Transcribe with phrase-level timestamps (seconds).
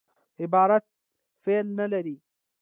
[0.41, 0.85] عبارت
[1.43, 2.17] فعل نه لري.